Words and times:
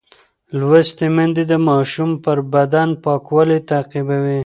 لوستې 0.59 1.07
میندې 1.15 1.43
د 1.51 1.53
ماشوم 1.67 2.11
پر 2.23 2.37
بدن 2.53 2.89
پاکوالی 3.03 3.59
تعقیبوي. 3.69 4.39